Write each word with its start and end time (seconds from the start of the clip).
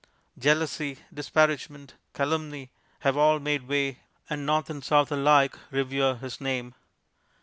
Jealousy, 0.35 0.97
disparagement, 1.13 1.93
calumny, 2.15 2.71
have 3.01 3.15
all 3.17 3.39
made 3.39 3.67
way, 3.67 3.99
and 4.31 4.47
North 4.47 4.67
and 4.67 4.83
South 4.83 5.11
alike 5.11 5.55
revere 5.69 6.15
his 6.15 6.41
name. 6.41 6.73